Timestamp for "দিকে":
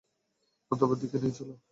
1.01-1.17